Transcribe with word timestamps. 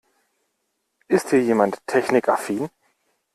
Ist 1.09 1.29
hier 1.29 1.43
jemand 1.43 1.85
technikaffin? 1.85 2.71